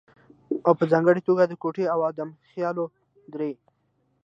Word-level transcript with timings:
او 0.67 0.73
په 0.79 0.85
ځانګړې 0.91 1.21
توګه 1.27 1.43
د 1.47 1.53
کوټې 1.61 1.85
او 1.93 1.99
ادم 2.09 2.29
خېلو 2.49 2.85
درې 3.33 3.51